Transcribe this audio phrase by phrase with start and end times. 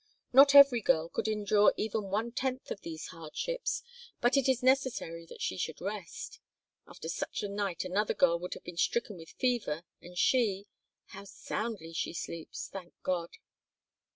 [0.33, 3.83] Not every girl could endure even one tenth of these hardships,
[4.19, 6.39] but it is necessary that she should rest!
[6.87, 10.65] After such a night another girl would have been stricken with fever and she
[11.09, 12.67] how soundly she sleeps!
[12.67, 13.37] Thank God!"